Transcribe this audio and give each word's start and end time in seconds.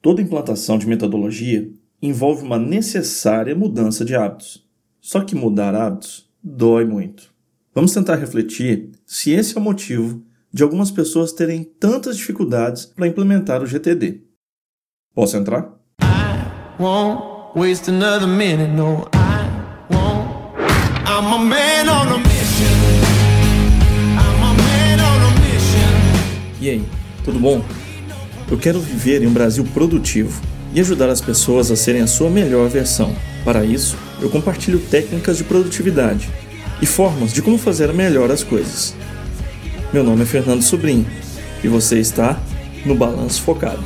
Toda 0.00 0.22
implantação 0.22 0.78
de 0.78 0.86
metodologia 0.86 1.68
envolve 2.00 2.44
uma 2.44 2.58
necessária 2.58 3.54
mudança 3.54 4.04
de 4.04 4.14
hábitos. 4.14 4.64
Só 5.00 5.22
que 5.22 5.34
mudar 5.34 5.74
hábitos 5.74 6.30
dói 6.42 6.84
muito. 6.84 7.32
Vamos 7.74 7.92
tentar 7.92 8.14
refletir 8.14 8.92
se 9.04 9.32
esse 9.32 9.56
é 9.56 9.60
o 9.60 9.64
motivo 9.64 10.22
de 10.52 10.62
algumas 10.62 10.90
pessoas 10.92 11.32
terem 11.32 11.64
tantas 11.64 12.16
dificuldades 12.16 12.86
para 12.86 13.08
implementar 13.08 13.60
o 13.60 13.66
GTD. 13.66 14.22
Posso 15.14 15.36
entrar? 15.36 15.74
E 26.60 26.70
aí, 26.70 26.84
tudo 27.24 27.40
bom? 27.40 27.64
Eu 28.50 28.56
quero 28.56 28.80
viver 28.80 29.22
em 29.22 29.26
um 29.26 29.32
Brasil 29.32 29.64
produtivo 29.74 30.40
e 30.72 30.80
ajudar 30.80 31.10
as 31.10 31.20
pessoas 31.20 31.70
a 31.70 31.76
serem 31.76 32.00
a 32.00 32.06
sua 32.06 32.30
melhor 32.30 32.68
versão. 32.68 33.14
Para 33.44 33.64
isso, 33.64 33.96
eu 34.20 34.30
compartilho 34.30 34.78
técnicas 34.78 35.36
de 35.36 35.44
produtividade 35.44 36.30
e 36.80 36.86
formas 36.86 37.32
de 37.32 37.42
como 37.42 37.58
fazer 37.58 37.92
melhor 37.92 38.30
as 38.30 38.42
coisas. 38.42 38.94
Meu 39.92 40.02
nome 40.02 40.22
é 40.22 40.26
Fernando 40.26 40.62
Sobrinho 40.62 41.06
e 41.62 41.68
você 41.68 41.98
está 41.98 42.40
no 42.86 42.94
Balanço 42.94 43.42
Focado. 43.42 43.82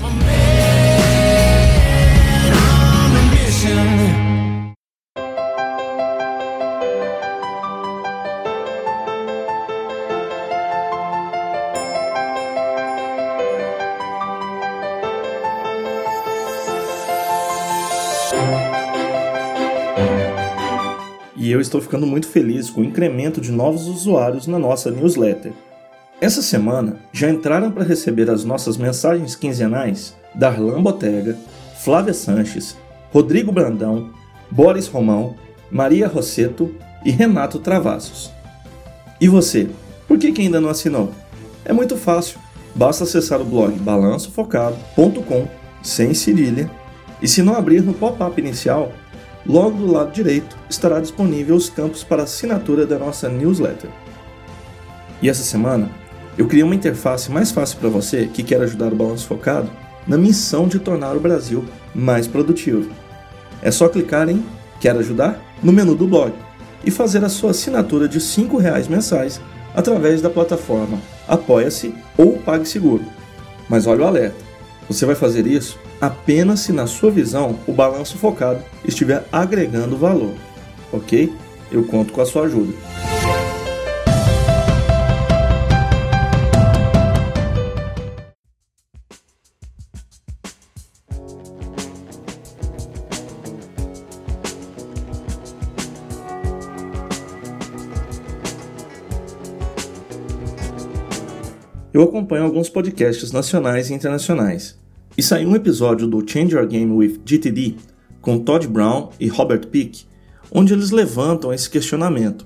E 21.43 21.51
eu 21.51 21.61
estou 21.61 21.81
ficando 21.81 22.07
muito 22.07 22.29
feliz 22.29 22.71
com 22.71 22.83
o 22.83 22.85
incremento 22.85 23.41
de 23.41 23.51
novos 23.51 23.89
usuários 23.89 24.47
na 24.47 24.61
nossa 24.61 24.93
newsletter. 24.93 25.53
Essa 26.21 26.41
semana 26.41 27.01
já 27.13 27.29
entraram 27.29 27.73
para 27.73 27.83
receber 27.83 28.31
as 28.31 28.45
nossas 28.45 28.77
mensagens 28.77 29.35
quinzenais 29.35 30.15
Darlan 30.37 30.81
Botega, 30.81 31.37
Flávia 31.81 32.15
Sanches, 32.15 32.77
Rodrigo 33.13 33.51
Brandão, 33.51 34.11
Boris 34.53 34.87
Romão, 34.87 35.35
Maria 35.69 36.07
Rosseto 36.07 36.73
e 37.05 37.11
Renato 37.11 37.59
Travassos. 37.59 38.31
E 39.21 39.27
você, 39.27 39.69
por 40.07 40.19
que, 40.19 40.31
que 40.31 40.43
ainda 40.43 40.61
não 40.61 40.71
assinou? 40.71 41.11
É 41.65 41.73
muito 41.73 41.97
fácil, 41.97 42.39
basta 42.73 43.03
acessar 43.03 43.41
o 43.41 43.45
blog 43.45 43.73
balançofocado.com 43.81 45.49
sem 45.83 46.15
cirilha 46.15 46.71
e 47.21 47.27
se 47.27 47.43
não 47.43 47.57
abrir 47.57 47.83
no 47.83 47.95
pop-up 47.95 48.41
inicial, 48.41 48.93
logo 49.47 49.79
do 49.79 49.91
lado 49.91 50.13
direito 50.13 50.57
estará 50.69 51.01
disponível 51.01 51.57
os 51.57 51.69
campos 51.69 52.05
para 52.05 52.23
assinatura 52.23 52.87
da 52.87 52.99
nossa 52.99 53.29
newsletter. 53.29 53.91
E 55.21 55.29
essa 55.29 55.43
semana 55.43 55.91
eu 56.37 56.47
criei 56.47 56.63
uma 56.63 56.75
interface 56.75 57.31
mais 57.31 57.51
fácil 57.51 57.79
para 57.79 57.89
você 57.89 58.27
que 58.27 58.43
quer 58.43 58.61
ajudar 58.63 58.93
o 58.93 58.97
Balanço 58.97 59.27
Focado 59.27 59.71
na 60.07 60.17
missão 60.17 60.67
de 60.67 60.79
tornar 60.79 61.17
o 61.17 61.21
Brasil 61.21 61.65
mais 61.95 62.27
produtivo. 62.27 62.91
É 63.61 63.71
só 63.71 63.89
clicar 63.89 64.29
em 64.29 64.45
Quer 64.81 64.97
ajudar? 64.97 65.41
no 65.63 65.73
menu 65.73 65.95
do 65.95 66.09
blog 66.09 66.33
e 66.85 66.91
fazer 66.91 67.25
a 67.25 67.29
sua 67.29 67.53
assinatura 67.53 68.09
de 68.09 68.19
R$ 68.19 68.59
reais 68.59 68.89
mensais 68.89 69.41
através 69.75 70.21
da 70.21 70.29
plataforma 70.29 70.99
Apoia-se 71.29 71.95
ou 72.19 72.39
PagSeguro. 72.39 73.05
Mas 73.69 73.87
olha 73.87 74.03
o 74.03 74.07
alerta: 74.07 74.37
você 74.89 75.07
vai 75.07 75.15
fazer 75.15 75.47
isso 75.47 75.79
apenas 76.03 76.59
se 76.59 76.73
na 76.73 76.89
sua 76.89 77.13
visão 77.13 77.61
o 77.65 77.73
balanço 77.73 78.19
focado 78.19 78.61
estiver 78.85 79.25
agregando 79.31 79.97
valor, 79.97 80.35
ok? 80.93 81.33
Eu 81.71 81.85
conto 81.85 82.13
com 82.13 82.21
a 82.21 82.27
sua 82.27 82.47
ajuda. 82.47 82.73
Eu 101.95 102.03
acompanho 102.03 102.43
alguns 102.43 102.69
podcasts 102.69 103.31
nacionais 103.31 103.91
e 103.91 103.95
internacionais. 103.95 104.82
E 105.23 105.25
saiu 105.25 105.51
um 105.51 105.55
episódio 105.55 106.09
do 106.09 106.29
Change 106.29 106.53
Your 106.57 106.67
Game 106.67 106.93
with 106.93 107.21
GTD 107.25 107.77
com 108.21 108.41
Todd 108.41 108.67
Brown 108.67 109.11
e 109.21 109.29
Robert 109.29 109.69
Peake, 109.69 110.05
onde 110.51 110.73
eles 110.73 110.91
levantam 110.91 111.53
esse 111.53 111.71
questionamento 111.71 112.45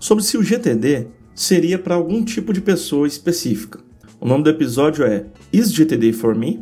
sobre 0.00 0.24
se 0.24 0.36
o 0.36 0.42
GTD 0.42 1.06
seria 1.32 1.78
para 1.78 1.94
algum 1.94 2.24
tipo 2.24 2.52
de 2.52 2.60
pessoa 2.60 3.06
específica. 3.06 3.78
O 4.20 4.26
nome 4.26 4.42
do 4.42 4.50
episódio 4.50 5.04
é 5.04 5.26
Is 5.52 5.72
GTD 5.72 6.12
for 6.12 6.34
Me? 6.34 6.60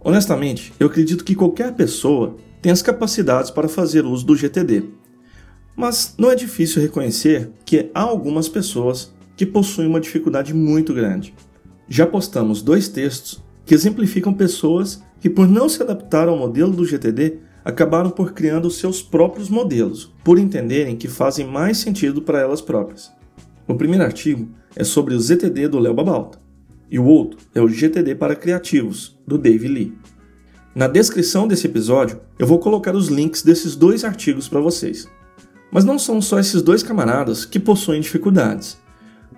Honestamente, 0.00 0.72
eu 0.80 0.88
acredito 0.88 1.24
que 1.24 1.36
qualquer 1.36 1.72
pessoa 1.74 2.34
tem 2.60 2.72
as 2.72 2.82
capacidades 2.82 3.52
para 3.52 3.68
fazer 3.68 4.04
uso 4.04 4.26
do 4.26 4.34
GTD. 4.34 4.82
Mas 5.76 6.16
não 6.18 6.28
é 6.28 6.34
difícil 6.34 6.82
reconhecer 6.82 7.52
que 7.64 7.88
há 7.94 8.00
algumas 8.00 8.48
pessoas 8.48 9.14
que 9.36 9.46
possuem 9.46 9.86
uma 9.86 10.00
dificuldade 10.00 10.52
muito 10.52 10.92
grande. 10.92 11.32
Já 11.88 12.04
postamos 12.04 12.62
dois 12.62 12.88
textos 12.88 13.40
que 13.72 13.76
exemplificam 13.76 14.34
pessoas 14.34 15.02
que, 15.18 15.30
por 15.30 15.48
não 15.48 15.66
se 15.66 15.82
adaptar 15.82 16.28
ao 16.28 16.36
modelo 16.36 16.72
do 16.72 16.84
GTD, 16.84 17.38
acabaram 17.64 18.10
por 18.10 18.34
criando 18.34 18.70
seus 18.70 19.00
próprios 19.00 19.48
modelos, 19.48 20.12
por 20.22 20.38
entenderem 20.38 20.94
que 20.94 21.08
fazem 21.08 21.46
mais 21.46 21.78
sentido 21.78 22.20
para 22.20 22.38
elas 22.38 22.60
próprias. 22.60 23.10
O 23.66 23.74
primeiro 23.74 24.04
artigo 24.04 24.46
é 24.76 24.84
sobre 24.84 25.14
o 25.14 25.18
ZTD 25.18 25.68
do 25.68 25.78
Léo 25.78 25.94
Babalta, 25.94 26.38
e 26.90 26.98
o 26.98 27.06
outro 27.06 27.38
é 27.54 27.62
o 27.62 27.68
GTD 27.68 28.14
para 28.14 28.36
criativos, 28.36 29.18
do 29.26 29.38
Dave 29.38 29.68
Lee. 29.68 29.96
Na 30.74 30.86
descrição 30.86 31.48
desse 31.48 31.66
episódio, 31.66 32.20
eu 32.38 32.46
vou 32.46 32.58
colocar 32.58 32.94
os 32.94 33.08
links 33.08 33.40
desses 33.40 33.74
dois 33.74 34.04
artigos 34.04 34.48
para 34.48 34.60
vocês. 34.60 35.08
Mas 35.70 35.82
não 35.82 35.98
são 35.98 36.20
só 36.20 36.38
esses 36.38 36.60
dois 36.60 36.82
camaradas 36.82 37.46
que 37.46 37.58
possuem 37.58 38.02
dificuldades. 38.02 38.76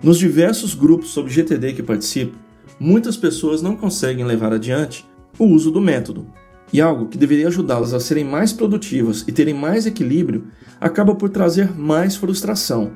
Nos 0.03 0.17
diversos 0.17 0.73
grupos 0.73 1.11
sobre 1.11 1.31
GTD 1.31 1.71
que 1.71 1.81
participo, 1.81 2.43
muitas 2.79 3.17
pessoas 3.17 3.61
não 3.61 3.75
conseguem 3.75 4.25
levar 4.25 4.53
adiante 4.53 5.05
o 5.37 5.45
uso 5.45 5.71
do 5.71 5.81
método, 5.81 6.27
e 6.71 6.81
algo 6.81 7.07
que 7.07 7.17
deveria 7.17 7.47
ajudá-las 7.47 7.93
a 7.93 7.99
serem 7.99 8.23
mais 8.23 8.51
produtivas 8.51 9.23
e 9.27 9.31
terem 9.31 9.53
mais 9.53 9.85
equilíbrio 9.85 10.47
acaba 10.79 11.15
por 11.15 11.29
trazer 11.29 11.73
mais 11.77 12.15
frustração. 12.15 12.91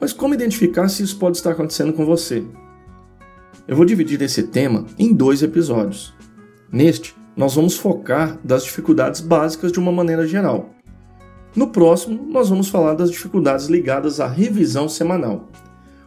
Mas 0.00 0.12
como 0.12 0.34
identificar 0.34 0.88
se 0.88 1.02
isso 1.02 1.18
pode 1.18 1.36
estar 1.36 1.52
acontecendo 1.52 1.92
com 1.92 2.04
você? 2.04 2.44
Eu 3.66 3.76
vou 3.76 3.84
dividir 3.84 4.20
esse 4.22 4.44
tema 4.44 4.84
em 4.98 5.12
dois 5.12 5.42
episódios. 5.42 6.14
Neste, 6.70 7.14
nós 7.36 7.54
vamos 7.54 7.76
focar 7.76 8.38
das 8.44 8.64
dificuldades 8.64 9.20
básicas 9.20 9.72
de 9.72 9.78
uma 9.78 9.90
maneira 9.90 10.26
geral. 10.26 10.70
No 11.56 11.68
próximo, 11.68 12.28
nós 12.30 12.48
vamos 12.48 12.68
falar 12.68 12.94
das 12.94 13.10
dificuldades 13.10 13.66
ligadas 13.66 14.20
à 14.20 14.28
revisão 14.28 14.88
semanal 14.88 15.48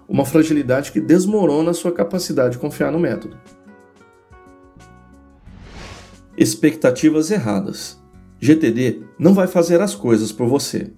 uma 0.07 0.25
fragilidade 0.25 0.91
que 0.91 1.01
desmorona 1.01 1.73
sua 1.73 1.91
capacidade 1.91 2.53
de 2.53 2.59
confiar 2.59 2.91
no 2.91 2.99
método. 2.99 3.37
Expectativas 6.37 7.31
erradas. 7.31 7.99
GTD 8.39 9.01
não 9.17 9.33
vai 9.33 9.47
fazer 9.47 9.81
as 9.81 9.95
coisas 9.95 10.31
por 10.31 10.47
você. 10.47 10.91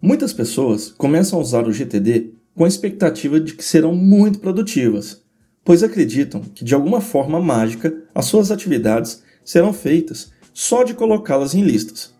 Muitas 0.00 0.32
pessoas 0.32 0.90
começam 0.90 1.38
a 1.38 1.42
usar 1.42 1.66
o 1.66 1.72
GTD 1.72 2.34
com 2.54 2.64
a 2.64 2.68
expectativa 2.68 3.40
de 3.40 3.54
que 3.54 3.64
serão 3.64 3.94
muito 3.94 4.38
produtivas, 4.38 5.22
pois 5.64 5.82
acreditam 5.82 6.42
que 6.42 6.62
de 6.62 6.74
alguma 6.74 7.00
forma 7.00 7.40
mágica 7.40 8.04
as 8.14 8.26
suas 8.26 8.50
atividades 8.50 9.22
serão 9.42 9.72
feitas 9.72 10.30
só 10.52 10.84
de 10.84 10.94
colocá-las 10.94 11.54
em 11.54 11.62
listas. 11.62 12.14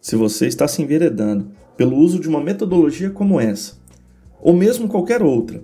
Se 0.00 0.14
você 0.14 0.46
está 0.46 0.68
se 0.68 0.82
enveredando 0.82 1.55
pelo 1.76 1.96
uso 1.96 2.18
de 2.18 2.28
uma 2.28 2.40
metodologia 2.40 3.10
como 3.10 3.40
essa, 3.40 3.74
ou 4.40 4.52
mesmo 4.52 4.88
qualquer 4.88 5.22
outra, 5.22 5.62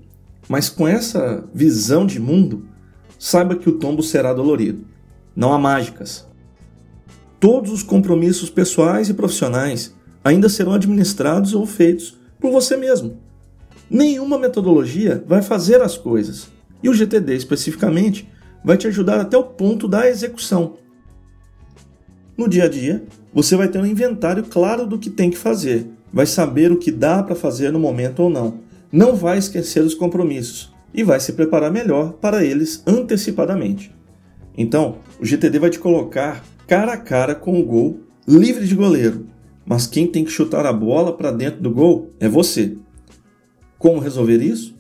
mas 0.49 0.69
com 0.69 0.87
essa 0.87 1.45
visão 1.55 2.05
de 2.05 2.21
mundo, 2.21 2.67
saiba 3.19 3.57
que 3.57 3.69
o 3.69 3.79
tombo 3.79 4.03
será 4.03 4.35
dolorido. 4.35 4.85
Não 5.35 5.53
há 5.53 5.59
mágicas. 5.59 6.27
Todos 7.41 7.73
os 7.73 7.83
compromissos 7.83 8.51
pessoais 8.51 9.09
e 9.09 9.15
profissionais 9.15 9.95
ainda 10.23 10.49
serão 10.49 10.73
administrados 10.73 11.55
ou 11.55 11.65
feitos 11.65 12.19
por 12.39 12.51
você 12.51 12.77
mesmo. 12.77 13.19
Nenhuma 13.89 14.39
metodologia 14.39 15.25
vai 15.27 15.43
fazer 15.43 15.81
as 15.81 15.97
coisas, 15.97 16.49
e 16.83 16.89
o 16.89 16.95
GTD 16.95 17.35
especificamente 17.35 18.29
vai 18.65 18.77
te 18.77 18.87
ajudar 18.87 19.21
até 19.21 19.37
o 19.37 19.45
ponto 19.45 19.89
da 19.89 20.09
execução. 20.09 20.75
No 22.37 22.49
dia 22.49 22.65
a 22.65 22.69
dia, 22.69 23.05
você 23.33 23.57
vai 23.57 23.69
ter 23.69 23.79
um 23.79 23.87
inventário 23.87 24.45
claro 24.45 24.87
do 24.87 24.99
que 24.99 25.11
tem 25.11 25.31
que 25.31 25.39
fazer 25.39 25.89
vai 26.13 26.27
saber 26.27 26.71
o 26.71 26.77
que 26.77 26.91
dá 26.91 27.23
para 27.23 27.35
fazer 27.35 27.73
no 27.73 27.79
momento 27.79 28.21
ou 28.21 28.31
não. 28.31 28.61
Não 28.93 29.17
vai 29.17 29.39
esquecer 29.39 29.83
os 29.83 29.95
compromissos, 29.95 30.73
e 30.95 31.03
vai 31.03 31.19
se 31.19 31.33
preparar 31.33 31.71
melhor 31.71 32.13
para 32.15 32.45
eles 32.45 32.83
antecipadamente. 32.87 33.95
Então, 34.57 34.99
o 35.19 35.25
GTD 35.25 35.59
vai 35.59 35.71
te 35.71 35.79
colocar 35.79 36.45
cara 36.67 36.93
a 36.93 36.97
cara 36.97 37.35
com 37.35 37.59
o 37.59 37.65
gol, 37.65 38.01
livre 38.29 38.67
de 38.67 38.75
goleiro, 38.75 39.27
mas 39.65 39.87
quem 39.87 40.07
tem 40.07 40.25
que 40.25 40.31
chutar 40.31 40.67
a 40.67 40.73
bola 40.73 41.17
para 41.17 41.31
dentro 41.31 41.61
do 41.61 41.71
gol 41.71 42.11
é 42.21 42.29
você. 42.29 42.77
Como 43.79 44.01
resolver 44.01 44.43
isso? 44.43 44.77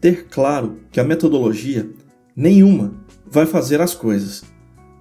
Ter 0.00 0.26
claro 0.28 0.78
que 0.92 1.00
a 1.00 1.04
metodologia 1.04 1.90
nenhuma 2.36 2.94
vai 3.28 3.46
fazer 3.46 3.80
as 3.80 3.94
coisas. 3.94 4.44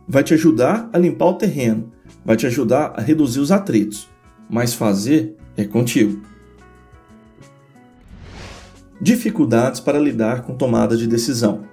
Vai 0.07 0.23
te 0.23 0.33
ajudar 0.33 0.89
a 0.91 0.97
limpar 0.97 1.27
o 1.27 1.33
terreno, 1.35 1.91
vai 2.25 2.35
te 2.35 2.47
ajudar 2.47 2.93
a 2.95 3.01
reduzir 3.01 3.39
os 3.39 3.51
atritos, 3.51 4.09
mas 4.49 4.73
fazer 4.73 5.35
é 5.57 5.65
contigo. 5.65 6.21
Dificuldades 9.01 9.79
para 9.79 9.99
lidar 9.99 10.43
com 10.43 10.55
tomada 10.55 10.95
de 10.95 11.07
decisão. 11.07 11.65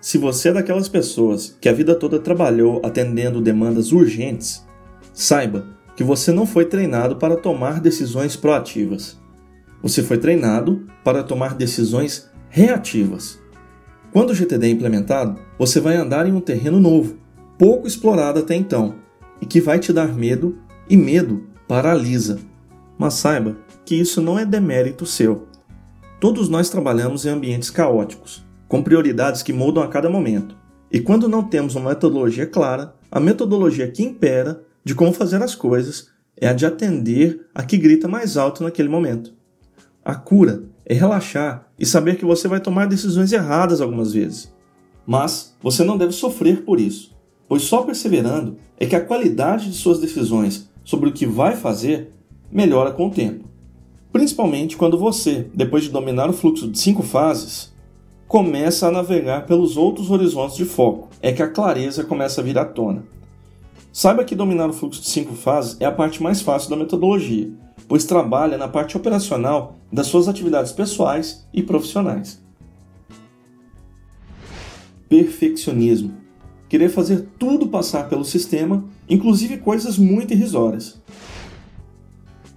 Se 0.00 0.16
você 0.16 0.48
é 0.48 0.52
daquelas 0.54 0.88
pessoas 0.88 1.56
que 1.60 1.68
a 1.68 1.72
vida 1.72 1.94
toda 1.94 2.18
trabalhou 2.18 2.80
atendendo 2.82 3.42
demandas 3.42 3.92
urgentes, 3.92 4.66
saiba 5.12 5.66
que 5.94 6.04
você 6.04 6.32
não 6.32 6.46
foi 6.46 6.64
treinado 6.64 7.16
para 7.16 7.36
tomar 7.36 7.80
decisões 7.80 8.36
proativas. 8.36 9.20
Você 9.82 10.02
foi 10.02 10.16
treinado 10.16 10.86
para 11.04 11.22
tomar 11.22 11.54
decisões 11.54 12.30
reativas. 12.48 13.38
Quando 14.12 14.30
o 14.30 14.34
GTD 14.34 14.66
é 14.66 14.70
implementado, 14.70 15.38
você 15.58 15.80
vai 15.80 15.96
andar 15.96 16.26
em 16.26 16.32
um 16.32 16.40
terreno 16.40 16.80
novo, 16.80 17.18
pouco 17.58 17.86
explorado 17.86 18.38
até 18.38 18.54
então, 18.54 18.94
e 19.40 19.46
que 19.46 19.60
vai 19.60 19.78
te 19.78 19.92
dar 19.92 20.14
medo, 20.14 20.56
e 20.88 20.96
medo 20.96 21.44
paralisa. 21.66 22.38
Mas 22.98 23.14
saiba 23.14 23.56
que 23.84 23.94
isso 23.94 24.20
não 24.20 24.38
é 24.38 24.44
demérito 24.44 25.06
seu. 25.06 25.46
Todos 26.20 26.48
nós 26.48 26.68
trabalhamos 26.68 27.24
em 27.24 27.30
ambientes 27.30 27.70
caóticos, 27.70 28.44
com 28.66 28.82
prioridades 28.82 29.42
que 29.42 29.52
mudam 29.52 29.82
a 29.82 29.88
cada 29.88 30.10
momento. 30.10 30.56
E 30.90 31.00
quando 31.00 31.28
não 31.28 31.42
temos 31.42 31.74
uma 31.74 31.90
metodologia 31.90 32.46
clara, 32.46 32.94
a 33.10 33.20
metodologia 33.20 33.90
que 33.90 34.02
impera 34.02 34.62
de 34.84 34.94
como 34.94 35.12
fazer 35.12 35.42
as 35.42 35.54
coisas 35.54 36.08
é 36.36 36.48
a 36.48 36.52
de 36.52 36.64
atender 36.66 37.46
a 37.54 37.62
que 37.62 37.76
grita 37.76 38.08
mais 38.08 38.36
alto 38.36 38.62
naquele 38.62 38.88
momento. 38.88 39.32
A 40.04 40.14
cura 40.14 40.64
é 40.86 40.94
relaxar 40.94 41.68
e 41.78 41.84
saber 41.84 42.16
que 42.16 42.24
você 42.24 42.48
vai 42.48 42.60
tomar 42.60 42.86
decisões 42.86 43.32
erradas 43.32 43.80
algumas 43.80 44.12
vezes. 44.12 44.52
Mas 45.06 45.54
você 45.62 45.84
não 45.84 45.98
deve 45.98 46.12
sofrer 46.12 46.62
por 46.62 46.80
isso, 46.80 47.14
pois 47.46 47.62
só 47.62 47.82
perseverando 47.82 48.56
é 48.78 48.86
que 48.86 48.96
a 48.96 49.04
qualidade 49.04 49.70
de 49.70 49.76
suas 49.76 50.00
decisões 50.00 50.67
sobre 50.88 51.10
o 51.10 51.12
que 51.12 51.26
vai 51.26 51.54
fazer 51.54 52.14
melhora 52.50 52.92
com 52.92 53.08
o 53.08 53.10
tempo. 53.10 53.44
Principalmente 54.10 54.74
quando 54.74 54.96
você, 54.96 55.46
depois 55.52 55.84
de 55.84 55.90
dominar 55.90 56.30
o 56.30 56.32
fluxo 56.32 56.66
de 56.66 56.78
cinco 56.78 57.02
fases, 57.02 57.74
começa 58.26 58.88
a 58.88 58.90
navegar 58.90 59.44
pelos 59.44 59.76
outros 59.76 60.10
horizontes 60.10 60.56
de 60.56 60.64
foco, 60.64 61.10
é 61.20 61.30
que 61.30 61.42
a 61.42 61.50
clareza 61.50 62.04
começa 62.04 62.40
a 62.40 62.44
vir 62.44 62.56
à 62.56 62.64
tona. 62.64 63.04
Saiba 63.92 64.24
que 64.24 64.34
dominar 64.34 64.70
o 64.70 64.72
fluxo 64.72 65.02
de 65.02 65.08
cinco 65.10 65.34
fases 65.34 65.76
é 65.78 65.84
a 65.84 65.92
parte 65.92 66.22
mais 66.22 66.40
fácil 66.40 66.70
da 66.70 66.76
metodologia, 66.76 67.50
pois 67.86 68.06
trabalha 68.06 68.56
na 68.56 68.66
parte 68.66 68.96
operacional 68.96 69.76
das 69.92 70.06
suas 70.06 70.26
atividades 70.26 70.72
pessoais 70.72 71.46
e 71.52 71.62
profissionais. 71.62 72.42
Perfeccionismo. 75.06 76.27
Querer 76.68 76.88
fazer 76.88 77.26
tudo 77.38 77.68
passar 77.68 78.08
pelo 78.08 78.24
sistema, 78.24 78.84
inclusive 79.08 79.58
coisas 79.58 79.96
muito 79.98 80.34
irrisórias. 80.34 81.00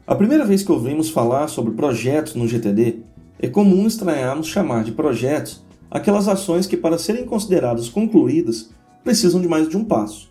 A 0.06 0.16
primeira 0.16 0.46
vez 0.46 0.64
que 0.64 0.72
ouvimos 0.72 1.10
falar 1.10 1.48
sobre 1.48 1.74
projetos 1.74 2.36
no 2.36 2.48
GTD, 2.48 3.00
é 3.40 3.48
comum 3.48 3.88
estranharmos 3.88 4.48
chamar 4.48 4.84
de 4.84 4.92
projetos 4.92 5.64
aquelas 5.90 6.28
ações 6.28 6.68
que, 6.68 6.78
para 6.78 6.98
serem 6.98 7.26
consideradas 7.26 7.90
concluídas, 7.90 8.70
precisam 9.04 9.42
de 9.42 9.48
mais 9.48 9.68
de 9.68 9.78
um 9.78 9.84
passo. 9.84 10.30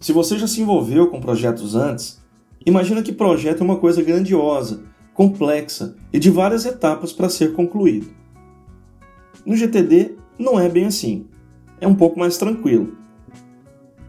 Se 0.00 0.12
você 0.12 0.38
já 0.38 0.46
se 0.46 0.60
envolveu 0.60 1.08
com 1.08 1.20
projetos 1.20 1.74
antes, 1.74 2.24
Imagina 2.66 3.02
que 3.02 3.12
projeto 3.12 3.60
é 3.60 3.64
uma 3.64 3.76
coisa 3.76 4.02
grandiosa, 4.02 4.82
complexa 5.12 5.94
e 6.10 6.18
de 6.18 6.30
várias 6.30 6.64
etapas 6.64 7.12
para 7.12 7.28
ser 7.28 7.52
concluído. 7.52 8.08
No 9.44 9.54
GTD 9.54 10.16
não 10.38 10.58
é 10.58 10.66
bem 10.66 10.86
assim. 10.86 11.26
É 11.84 11.86
um 11.86 11.94
pouco 11.94 12.18
mais 12.18 12.38
tranquilo. 12.38 12.96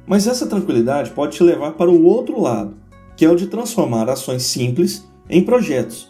Mas 0.07 0.27
essa 0.27 0.47
tranquilidade 0.47 1.11
pode 1.11 1.35
te 1.35 1.43
levar 1.43 1.73
para 1.73 1.91
o 1.91 2.05
outro 2.05 2.41
lado, 2.41 2.77
que 3.17 3.25
é 3.25 3.29
o 3.29 3.35
de 3.35 3.47
transformar 3.47 4.09
ações 4.09 4.43
simples 4.43 5.05
em 5.29 5.43
projetos. 5.43 6.09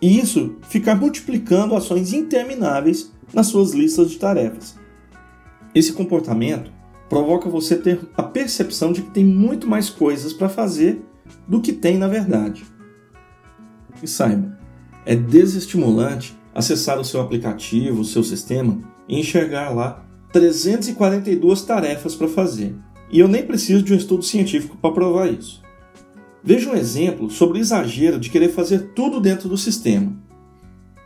E 0.00 0.18
isso 0.18 0.56
ficar 0.62 0.94
multiplicando 0.94 1.76
ações 1.76 2.14
intermináveis 2.14 3.12
nas 3.30 3.48
suas 3.48 3.72
listas 3.72 4.10
de 4.10 4.18
tarefas. 4.18 4.74
Esse 5.74 5.92
comportamento 5.92 6.72
provoca 7.10 7.46
você 7.46 7.76
ter 7.76 8.00
a 8.16 8.22
percepção 8.22 8.90
de 8.90 9.02
que 9.02 9.10
tem 9.10 9.24
muito 9.24 9.68
mais 9.68 9.90
coisas 9.90 10.32
para 10.32 10.48
fazer 10.48 11.04
do 11.46 11.60
que 11.60 11.74
tem 11.74 11.98
na 11.98 12.08
verdade. 12.08 12.64
E 14.02 14.08
saiba, 14.08 14.58
é 15.04 15.14
desestimulante 15.14 16.34
acessar 16.54 16.98
o 16.98 17.04
seu 17.04 17.20
aplicativo, 17.20 18.00
o 18.00 18.04
seu 18.04 18.24
sistema 18.24 18.78
e 19.06 19.20
enxergar 19.20 19.68
lá 19.68 20.01
342 20.32 21.62
tarefas 21.62 22.14
para 22.14 22.28
fazer. 22.28 22.74
E 23.10 23.18
eu 23.18 23.28
nem 23.28 23.46
preciso 23.46 23.82
de 23.82 23.92
um 23.92 23.96
estudo 23.96 24.22
científico 24.22 24.76
para 24.76 24.92
provar 24.92 25.30
isso. 25.30 25.62
Veja 26.42 26.70
um 26.70 26.74
exemplo 26.74 27.30
sobre 27.30 27.58
o 27.58 27.60
exagero 27.60 28.18
de 28.18 28.30
querer 28.30 28.48
fazer 28.48 28.92
tudo 28.94 29.20
dentro 29.20 29.48
do 29.48 29.56
sistema. 29.56 30.12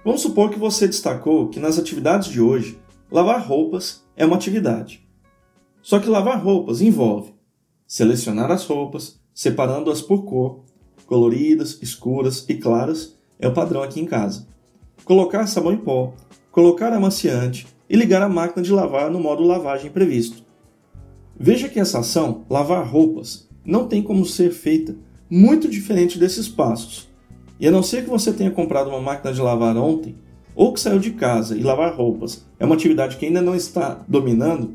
Vamos 0.04 0.22
supor 0.22 0.50
que 0.50 0.58
você 0.58 0.86
destacou 0.86 1.48
que 1.48 1.58
nas 1.58 1.78
atividades 1.78 2.28
de 2.28 2.40
hoje, 2.40 2.78
lavar 3.10 3.44
roupas 3.44 4.04
é 4.16 4.24
uma 4.24 4.36
atividade. 4.36 5.06
Só 5.82 5.98
que 5.98 6.08
lavar 6.08 6.42
roupas 6.42 6.80
envolve 6.80 7.36
selecionar 7.86 8.50
as 8.50 8.64
roupas, 8.64 9.20
separando-as 9.32 10.02
por 10.02 10.24
cor, 10.24 10.64
coloridas, 11.06 11.78
escuras 11.80 12.44
e 12.48 12.54
claras, 12.54 13.16
é 13.38 13.46
o 13.46 13.54
padrão 13.54 13.82
aqui 13.82 14.00
em 14.00 14.06
casa. 14.06 14.46
Colocar 15.04 15.46
sabão 15.46 15.72
em 15.72 15.76
pó, 15.76 16.12
colocar 16.50 16.92
amaciante 16.92 17.66
e 17.88 17.96
ligar 17.96 18.22
a 18.22 18.28
máquina 18.28 18.62
de 18.62 18.72
lavar 18.72 19.10
no 19.10 19.20
modo 19.20 19.44
lavagem 19.44 19.90
previsto. 19.90 20.42
Veja 21.38 21.68
que 21.68 21.78
essa 21.78 22.00
ação, 22.00 22.44
lavar 22.48 22.86
roupas, 22.86 23.48
não 23.64 23.86
tem 23.86 24.02
como 24.02 24.24
ser 24.24 24.50
feita 24.50 24.96
muito 25.28 25.68
diferente 25.68 26.18
desses 26.18 26.48
passos. 26.48 27.08
E 27.58 27.66
a 27.66 27.70
não 27.70 27.82
ser 27.82 28.04
que 28.04 28.10
você 28.10 28.32
tenha 28.32 28.50
comprado 28.50 28.88
uma 28.88 29.00
máquina 29.00 29.32
de 29.32 29.40
lavar 29.40 29.76
ontem, 29.76 30.16
ou 30.54 30.72
que 30.72 30.80
saiu 30.80 30.98
de 30.98 31.10
casa 31.10 31.56
e 31.56 31.62
lavar 31.62 31.94
roupas 31.94 32.46
é 32.58 32.64
uma 32.64 32.74
atividade 32.74 33.16
que 33.16 33.26
ainda 33.26 33.42
não 33.42 33.54
está 33.54 34.02
dominando, 34.08 34.74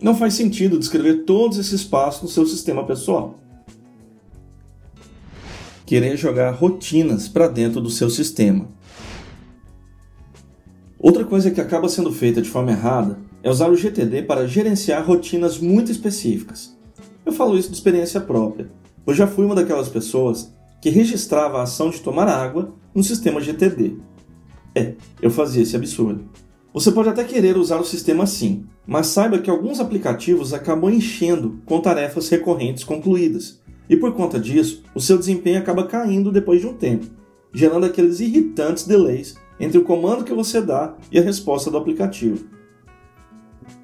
não 0.00 0.14
faz 0.14 0.34
sentido 0.34 0.78
descrever 0.78 1.24
todos 1.24 1.58
esses 1.58 1.82
passos 1.82 2.22
no 2.22 2.28
seu 2.28 2.46
sistema 2.46 2.84
pessoal 2.84 3.36
querer 5.86 6.16
jogar 6.16 6.50
rotinas 6.50 7.28
para 7.28 7.46
dentro 7.46 7.80
do 7.80 7.88
seu 7.88 8.10
sistema. 8.10 8.68
Outra 11.06 11.24
coisa 11.24 11.52
que 11.52 11.60
acaba 11.60 11.88
sendo 11.88 12.10
feita 12.10 12.42
de 12.42 12.50
forma 12.50 12.72
errada 12.72 13.16
é 13.40 13.48
usar 13.48 13.70
o 13.70 13.76
GTD 13.76 14.22
para 14.22 14.48
gerenciar 14.48 15.06
rotinas 15.06 15.56
muito 15.56 15.92
específicas. 15.92 16.76
Eu 17.24 17.30
falo 17.30 17.56
isso 17.56 17.68
de 17.68 17.76
experiência 17.76 18.20
própria. 18.20 18.68
Eu 19.06 19.14
já 19.14 19.24
fui 19.24 19.44
uma 19.44 19.54
daquelas 19.54 19.88
pessoas 19.88 20.52
que 20.82 20.90
registrava 20.90 21.60
a 21.60 21.62
ação 21.62 21.90
de 21.90 22.00
tomar 22.00 22.26
água 22.26 22.74
no 22.92 23.04
sistema 23.04 23.40
GTD. 23.40 23.98
É, 24.74 24.94
eu 25.22 25.30
fazia 25.30 25.62
esse 25.62 25.76
absurdo. 25.76 26.24
Você 26.74 26.90
pode 26.90 27.08
até 27.08 27.22
querer 27.22 27.56
usar 27.56 27.78
o 27.78 27.84
sistema 27.84 28.24
assim, 28.24 28.66
mas 28.84 29.06
saiba 29.06 29.38
que 29.38 29.48
alguns 29.48 29.78
aplicativos 29.78 30.52
acabam 30.52 30.92
enchendo 30.92 31.60
com 31.64 31.80
tarefas 31.80 32.28
recorrentes 32.28 32.82
concluídas, 32.82 33.60
e 33.88 33.96
por 33.96 34.12
conta 34.12 34.40
disso, 34.40 34.82
o 34.92 35.00
seu 35.00 35.16
desempenho 35.16 35.60
acaba 35.60 35.86
caindo 35.86 36.32
depois 36.32 36.60
de 36.60 36.66
um 36.66 36.74
tempo, 36.74 37.06
gerando 37.54 37.86
aqueles 37.86 38.18
irritantes 38.18 38.84
delays 38.84 39.36
entre 39.58 39.78
o 39.78 39.84
comando 39.84 40.24
que 40.24 40.32
você 40.32 40.60
dá 40.60 40.94
e 41.10 41.18
a 41.18 41.22
resposta 41.22 41.70
do 41.70 41.76
aplicativo. 41.76 42.46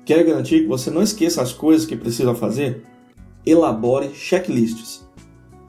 Quer 0.04 0.24
garantir 0.24 0.60
que 0.60 0.66
você 0.66 0.90
não 0.90 1.02
esqueça 1.02 1.42
as 1.42 1.52
coisas 1.52 1.86
que 1.86 1.96
precisa 1.96 2.34
fazer? 2.34 2.84
Elabore 3.44 4.12
checklists. 4.14 5.06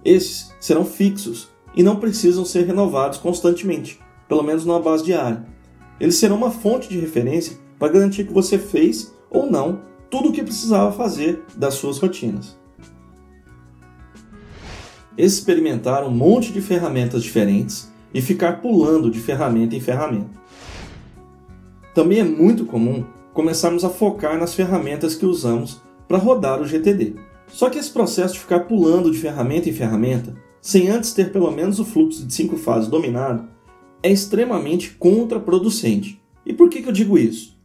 Esses 0.03 0.53
serão 0.59 0.85
fixos 0.85 1.49
e 1.75 1.81
não 1.81 1.95
precisam 1.95 2.43
ser 2.43 2.65
renovados 2.65 3.17
constantemente, 3.17 3.99
pelo 4.27 4.43
menos 4.43 4.65
numa 4.65 4.79
base 4.79 5.03
diária. 5.03 5.45
Eles 5.99 6.15
serão 6.15 6.35
uma 6.35 6.51
fonte 6.51 6.89
de 6.89 6.99
referência 6.99 7.57
para 7.79 7.93
garantir 7.93 8.25
que 8.25 8.33
você 8.33 8.57
fez 8.57 9.13
ou 9.29 9.49
não 9.49 9.81
tudo 10.09 10.29
o 10.29 10.31
que 10.31 10.43
precisava 10.43 10.91
fazer 10.91 11.43
das 11.55 11.75
suas 11.75 11.97
rotinas 11.97 12.61
experimentar 15.17 16.03
um 16.03 16.11
monte 16.11 16.51
de 16.51 16.61
ferramentas 16.61 17.23
diferentes 17.23 17.91
e 18.13 18.21
ficar 18.21 18.61
pulando 18.61 19.09
de 19.09 19.19
ferramenta 19.19 19.75
em 19.75 19.81
ferramenta. 19.81 20.29
Também 21.93 22.19
é 22.19 22.23
muito 22.23 22.65
comum 22.65 23.05
começarmos 23.33 23.83
a 23.83 23.89
focar 23.89 24.37
nas 24.37 24.53
ferramentas 24.53 25.15
que 25.15 25.25
usamos 25.25 25.81
para 26.07 26.17
rodar 26.17 26.61
o 26.61 26.65
GTD. 26.65 27.15
Só 27.47 27.69
que 27.69 27.77
esse 27.77 27.91
processo 27.91 28.35
de 28.35 28.39
ficar 28.39 28.61
pulando 28.61 29.11
de 29.11 29.17
ferramenta 29.17 29.69
em 29.69 29.73
ferramenta, 29.73 30.35
sem 30.61 30.89
antes 30.89 31.13
ter 31.13 31.31
pelo 31.31 31.51
menos 31.51 31.79
o 31.79 31.85
fluxo 31.85 32.25
de 32.25 32.33
cinco 32.33 32.57
fases 32.57 32.89
dominado, 32.89 33.47
é 34.01 34.11
extremamente 34.11 34.91
contraproducente. 34.91 36.21
E 36.45 36.53
por 36.53 36.69
que, 36.69 36.81
que 36.81 36.89
eu 36.89 36.93
digo 36.93 37.17
isso? 37.17 37.57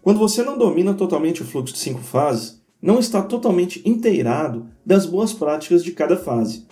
Quando 0.00 0.18
você 0.18 0.42
não 0.42 0.58
domina 0.58 0.94
totalmente 0.94 1.42
o 1.42 1.44
fluxo 1.44 1.74
de 1.74 1.80
cinco 1.80 2.00
fases, 2.00 2.62
não 2.80 2.98
está 2.98 3.22
totalmente 3.22 3.80
inteirado 3.88 4.66
das 4.84 5.06
boas 5.06 5.32
práticas 5.32 5.84
de 5.84 5.92
cada 5.92 6.16
fase. 6.16 6.66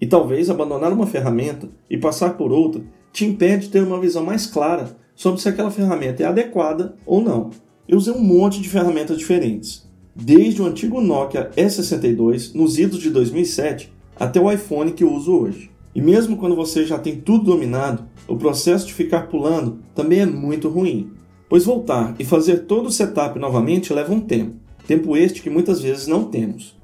E 0.00 0.06
talvez 0.06 0.50
abandonar 0.50 0.92
uma 0.92 1.06
ferramenta 1.06 1.68
e 1.88 1.96
passar 1.96 2.36
por 2.36 2.52
outra 2.52 2.82
te 3.12 3.24
impede 3.24 3.66
de 3.66 3.72
ter 3.72 3.82
uma 3.82 4.00
visão 4.00 4.24
mais 4.24 4.46
clara 4.46 4.96
sobre 5.14 5.40
se 5.40 5.48
aquela 5.48 5.70
ferramenta 5.70 6.22
é 6.22 6.26
adequada 6.26 6.96
ou 7.06 7.22
não. 7.22 7.50
Eu 7.86 7.96
usei 7.96 8.12
um 8.12 8.22
monte 8.22 8.60
de 8.60 8.68
ferramentas 8.68 9.18
diferentes, 9.18 9.88
desde 10.14 10.60
o 10.60 10.66
antigo 10.66 11.00
Nokia 11.00 11.50
E62 11.56 12.54
nos 12.54 12.78
idos 12.78 13.00
de 13.00 13.10
2007 13.10 13.92
até 14.18 14.40
o 14.40 14.50
iPhone 14.50 14.92
que 14.92 15.04
eu 15.04 15.12
uso 15.12 15.32
hoje. 15.32 15.70
E 15.94 16.02
mesmo 16.02 16.36
quando 16.36 16.56
você 16.56 16.84
já 16.84 16.98
tem 16.98 17.20
tudo 17.20 17.44
dominado, 17.44 18.04
o 18.26 18.36
processo 18.36 18.86
de 18.86 18.94
ficar 18.94 19.28
pulando 19.28 19.78
também 19.94 20.20
é 20.20 20.26
muito 20.26 20.68
ruim, 20.68 21.12
pois 21.48 21.64
voltar 21.64 22.16
e 22.18 22.24
fazer 22.24 22.64
todo 22.64 22.86
o 22.86 22.92
setup 22.92 23.38
novamente 23.38 23.92
leva 23.92 24.12
um 24.12 24.20
tempo, 24.20 24.56
tempo 24.88 25.16
este 25.16 25.40
que 25.40 25.50
muitas 25.50 25.80
vezes 25.80 26.08
não 26.08 26.24
temos. 26.24 26.76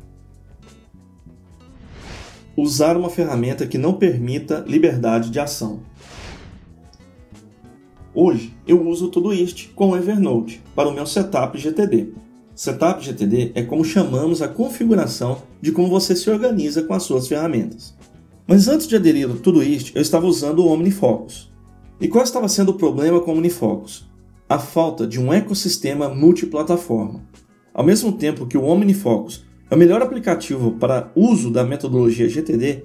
Usar 2.56 2.96
uma 2.96 3.08
ferramenta 3.08 3.66
que 3.66 3.78
não 3.78 3.94
permita 3.94 4.64
liberdade 4.66 5.30
de 5.30 5.38
ação. 5.38 5.80
Hoje 8.12 8.52
eu 8.66 8.86
uso 8.88 9.08
Todoist 9.08 9.68
com 9.74 9.96
Evernote 9.96 10.60
para 10.74 10.88
o 10.88 10.92
meu 10.92 11.06
setup 11.06 11.56
GTD. 11.56 12.12
Setup 12.52 13.04
GTD 13.04 13.52
é 13.54 13.62
como 13.62 13.84
chamamos 13.84 14.42
a 14.42 14.48
configuração 14.48 15.42
de 15.60 15.70
como 15.70 15.88
você 15.88 16.16
se 16.16 16.28
organiza 16.28 16.82
com 16.82 16.92
as 16.92 17.04
suas 17.04 17.28
ferramentas. 17.28 17.94
Mas 18.48 18.66
antes 18.66 18.88
de 18.88 18.96
aderir 18.96 19.30
ao 19.30 19.36
Todoist, 19.36 19.92
eu 19.94 20.02
estava 20.02 20.26
usando 20.26 20.58
o 20.58 20.66
OmniFocus. 20.66 21.52
E 22.00 22.08
qual 22.08 22.24
estava 22.24 22.48
sendo 22.48 22.70
o 22.70 22.74
problema 22.74 23.20
com 23.20 23.30
o 23.30 23.34
OmniFocus? 23.34 24.10
A 24.48 24.58
falta 24.58 25.06
de 25.06 25.20
um 25.20 25.32
ecossistema 25.32 26.08
multiplataforma. 26.08 27.22
Ao 27.72 27.84
mesmo 27.84 28.10
tempo 28.10 28.46
que 28.46 28.58
o 28.58 28.64
OmniFocus 28.64 29.44
é 29.70 29.74
o 29.74 29.78
melhor 29.78 30.02
aplicativo 30.02 30.72
para 30.72 31.12
uso 31.14 31.50
da 31.50 31.62
metodologia 31.62 32.28
GTD, 32.28 32.84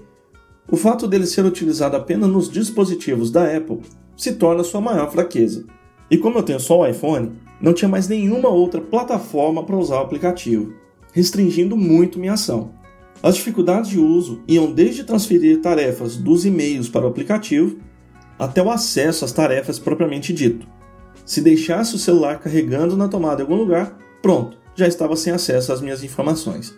o 0.70 0.78
fato 0.78 1.08
dele 1.08 1.26
ser 1.26 1.44
utilizado 1.44 1.96
apenas 1.96 2.30
nos 2.30 2.50
dispositivos 2.50 3.32
da 3.32 3.58
Apple 3.58 3.82
se 4.16 4.34
torna 4.34 4.64
sua 4.64 4.82
maior 4.82 5.12
fraqueza. 5.12 5.66
E 6.10 6.18
como 6.18 6.38
eu 6.38 6.44
tenho 6.44 6.60
só 6.60 6.80
o 6.80 6.88
iPhone, 6.88 7.34
não 7.60 7.74
tinha 7.74 7.90
mais 7.90 8.08
nenhuma 8.08 8.50
outra 8.50 8.80
plataforma 8.80 9.64
para 9.64 9.76
usar 9.76 9.96
o 9.96 10.04
aplicativo, 10.04 10.74
restringindo 11.12 11.76
muito 11.76 12.20
minha 12.20 12.34
ação. 12.34 12.72
As 13.24 13.36
dificuldades 13.36 13.90
de 13.90 14.00
uso 14.00 14.42
iam 14.48 14.72
desde 14.72 15.04
transferir 15.04 15.62
tarefas 15.62 16.16
dos 16.16 16.46
e-mails 16.46 16.88
para 16.88 17.06
o 17.06 17.10
aplicativo 17.10 17.78
até 18.38 18.62
o 18.62 18.70
acesso 18.70 19.26
às 19.26 19.32
tarefas 19.32 19.80
propriamente 19.80 20.34
dito. 20.34 20.68
Se 21.26 21.42
deixasse 21.42 21.96
o 21.96 22.00
celular 22.00 22.40
carregando 22.40 22.96
na 22.96 23.08
tomada 23.08 23.42
em 23.42 23.46
algum 23.46 23.56
lugar, 23.56 23.98
pronto, 24.22 24.58
já 24.76 24.88
estava 24.88 25.16
sem 25.16 25.34
acesso 25.34 25.72
às 25.72 25.82
minhas 25.82 26.04
informações. 26.04 26.76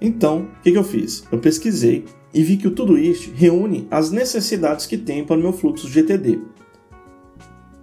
Então, 0.00 0.48
o 0.58 0.62
que, 0.62 0.72
que 0.72 0.78
eu 0.78 0.82
fiz? 0.82 1.24
Eu 1.30 1.38
pesquisei 1.38 2.04
e 2.34 2.42
vi 2.42 2.56
que 2.56 2.66
o 2.66 2.72
Todoist 2.72 3.30
reúne 3.34 3.86
as 3.90 4.10
necessidades 4.10 4.86
que 4.86 4.98
tem 4.98 5.24
para 5.24 5.36
o 5.36 5.40
meu 5.40 5.52
fluxo 5.52 5.88
GTD. 5.88 6.40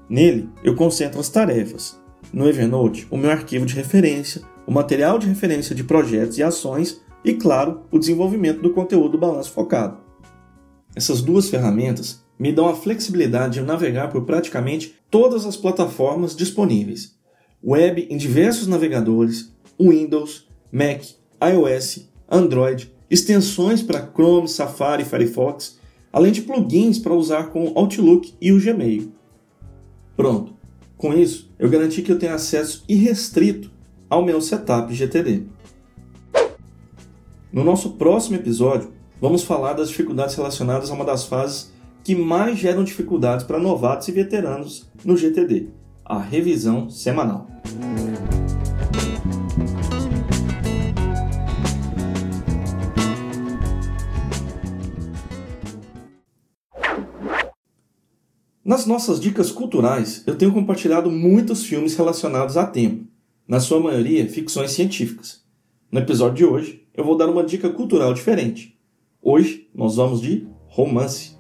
Nele, 0.10 0.50
eu 0.64 0.76
concentro 0.76 1.20
as 1.20 1.30
tarefas. 1.30 2.00
No 2.34 2.48
Evernote, 2.48 3.08
o 3.10 3.18
meu 3.18 3.32
arquivo 3.32 3.66
de 3.66 3.76
referência, 3.76 4.42
o 4.68 4.72
material 4.72 5.18
de 5.18 5.28
referência 5.28 5.76
de 5.76 5.84
projetos 5.84 6.38
e 6.38 6.44
ações 6.44 7.02
e, 7.24 7.34
claro, 7.34 7.82
o 7.92 8.00
desenvolvimento 8.00 8.62
do 8.62 8.72
conteúdo 8.72 9.12
do 9.12 9.18
balanço 9.18 9.52
focado. 9.52 9.98
Essas 10.96 11.22
duas 11.22 11.50
ferramentas 11.50 12.24
me 12.38 12.52
dão 12.52 12.68
a 12.68 12.76
flexibilidade 12.76 13.56
de 13.56 13.62
navegar 13.62 14.10
por 14.10 14.24
praticamente 14.26 14.96
todas 15.10 15.46
as 15.46 15.56
plataformas 15.56 16.36
disponíveis. 16.36 17.19
Web 17.64 18.08
em 18.10 18.18
diversos 18.18 18.68
navegadores, 18.68 19.54
Windows, 19.80 20.48
Mac, 20.72 21.04
iOS, 21.42 22.10
Android 22.30 22.92
extensões 23.10 23.82
para 23.82 24.08
Chrome, 24.14 24.48
Safari 24.48 25.04
Firefox, 25.04 25.80
além 26.14 26.32
de 26.32 26.42
plugins 26.42 27.00
para 27.00 27.14
usar 27.14 27.50
com 27.50 27.66
o 27.66 27.78
Outlook 27.78 28.34
e 28.40 28.52
o 28.52 28.62
Gmail. 28.62 29.12
Pronto. 30.16 30.54
Com 30.96 31.14
isso, 31.14 31.50
eu 31.58 31.70
garanti 31.70 32.02
que 32.02 32.12
eu 32.12 32.20
tenho 32.20 32.34
acesso 32.34 32.84
irrestrito 32.88 33.72
ao 34.10 34.24
meu 34.24 34.42
setup 34.42 34.94
GTD. 34.94 35.44
No 37.54 37.64
nosso 37.64 37.92
próximo 37.92 38.36
episódio, 38.36 38.92
vamos 39.20 39.44
falar 39.44 39.74
das 39.74 39.90
dificuldades 39.90 40.36
relacionadas 40.36 40.92
a 40.92 40.94
uma 40.94 41.06
das 41.06 41.24
fases 41.24 41.72
que 42.04 42.16
mais 42.16 42.58
geram 42.58 42.84
dificuldades 42.84 43.46
para 43.46 43.60
novatos 43.60 44.08
e 44.10 44.12
veteranos 44.12 44.90
no 45.06 45.16
GTD, 45.16 45.70
a 46.10 46.18
revisão 46.18 46.90
semanal. 46.90 47.48
Nas 58.66 58.86
nossas 58.88 59.20
dicas 59.20 59.52
culturais, 59.52 60.24
eu 60.26 60.36
tenho 60.36 60.52
compartilhado 60.52 61.12
muitos 61.12 61.64
filmes 61.64 61.96
relacionados 61.96 62.58
a 62.58 62.66
tempo, 62.66 63.06
na 63.48 63.60
sua 63.60 63.80
maioria 63.80 64.28
ficções 64.28 64.72
científicas. 64.72 65.44
No 65.92 66.00
episódio 66.00 66.38
de 66.38 66.46
hoje, 66.46 66.88
eu 66.94 67.04
vou 67.04 67.16
dar 67.16 67.30
uma 67.30 67.44
dica 67.44 67.70
cultural 67.70 68.14
diferente. 68.14 68.78
Hoje, 69.22 69.68
nós 69.76 69.96
vamos 69.96 70.22
de 70.22 70.48
romance. 70.68 71.39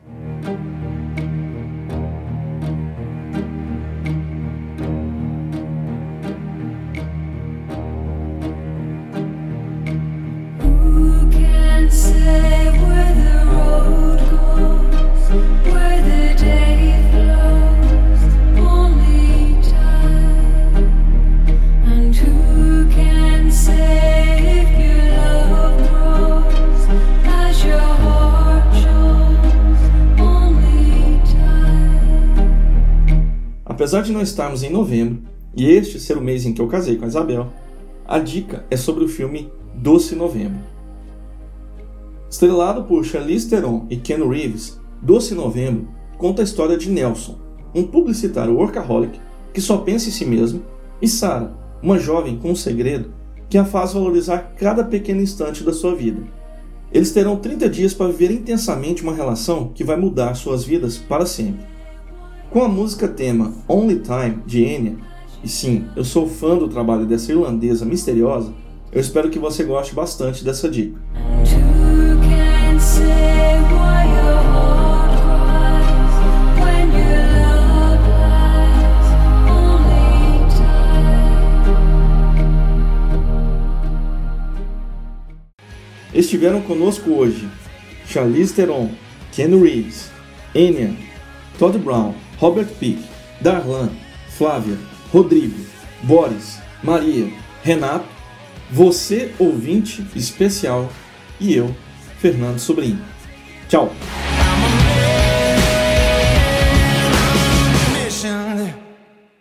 Apesar 33.89 34.03
de 34.03 34.11
não 34.11 34.21
estarmos 34.21 34.61
em 34.61 34.69
novembro 34.69 35.23
e 35.57 35.65
este 35.65 35.99
ser 35.99 36.15
o 36.15 36.21
mês 36.21 36.45
em 36.45 36.53
que 36.53 36.61
eu 36.61 36.67
casei 36.67 36.95
com 36.95 37.05
a 37.05 37.07
Isabel, 37.07 37.51
a 38.07 38.19
dica 38.19 38.63
é 38.69 38.77
sobre 38.77 39.03
o 39.03 39.07
filme 39.07 39.51
Doce 39.73 40.13
Novembro. 40.13 40.59
Estrelado 42.29 42.83
por 42.83 43.03
Charlize 43.03 43.49
Theron 43.49 43.87
e 43.89 43.97
Ken 43.97 44.23
Reeves, 44.29 44.79
Doce 45.01 45.33
Novembro 45.33 45.87
conta 46.19 46.43
a 46.43 46.45
história 46.45 46.77
de 46.77 46.87
Nelson, 46.87 47.39
um 47.73 47.81
publicitário 47.81 48.53
workaholic 48.53 49.19
que 49.51 49.59
só 49.59 49.77
pensa 49.77 50.09
em 50.09 50.11
si 50.11 50.23
mesmo, 50.23 50.61
e 51.01 51.07
Sarah, 51.07 51.51
uma 51.81 51.97
jovem 51.97 52.37
com 52.37 52.51
um 52.51 52.55
segredo 52.55 53.11
que 53.49 53.57
a 53.57 53.65
faz 53.65 53.93
valorizar 53.93 54.53
cada 54.55 54.83
pequeno 54.83 55.19
instante 55.19 55.63
da 55.63 55.73
sua 55.73 55.95
vida. 55.95 56.21
Eles 56.93 57.11
terão 57.11 57.37
30 57.37 57.67
dias 57.67 57.95
para 57.95 58.11
viver 58.11 58.29
intensamente 58.29 59.01
uma 59.01 59.15
relação 59.15 59.69
que 59.73 59.83
vai 59.83 59.97
mudar 59.97 60.35
suas 60.35 60.63
vidas 60.63 60.99
para 60.99 61.25
sempre. 61.25 61.78
Com 62.51 62.63
a 62.63 62.67
música 62.67 63.07
tema 63.07 63.53
Only 63.67 63.99
Time 63.99 64.41
de 64.43 64.63
Enya, 64.63 64.95
e 65.43 65.47
sim, 65.47 65.85
eu 65.95 66.03
sou 66.03 66.27
fã 66.27 66.57
do 66.57 66.67
trabalho 66.67 67.05
dessa 67.05 67.31
irlandesa 67.31 67.85
misteriosa, 67.85 68.51
eu 68.91 68.99
espero 68.99 69.29
que 69.29 69.37
você 69.37 69.63
goste 69.63 69.93
bastante 69.93 70.43
dessa 70.43 70.67
dica. 70.67 70.99
Estiveram 86.11 86.61
conosco 86.61 87.11
hoje 87.11 87.47
Charlize 88.07 88.55
Theron, 88.55 88.89
Ken 89.31 89.55
Reeves, 89.61 90.09
Enya, 90.55 90.95
Todd 91.59 91.77
Brown, 91.77 92.15
Robert 92.39 92.69
Pick, 92.79 92.99
Darlan, 93.41 93.89
Flávia, 94.29 94.77
Rodrigo, 95.11 95.65
Boris, 96.03 96.59
Maria, 96.81 97.31
Renato, 97.63 98.05
você 98.71 99.33
ouvinte 99.37 100.05
especial 100.15 100.89
e 101.39 101.53
eu, 101.53 101.75
Fernando 102.19 102.59
Sobrinho. 102.59 103.03
Tchau! 103.67 103.91